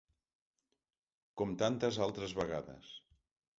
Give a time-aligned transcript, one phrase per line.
[1.43, 2.93] Com tantes altres vegades.